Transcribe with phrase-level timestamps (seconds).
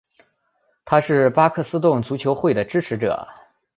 [0.83, 3.27] 他是巴克斯顿足球会的支持者。